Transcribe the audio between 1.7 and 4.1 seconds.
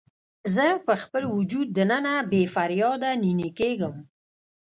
دننه بې فریاده نینې کیږم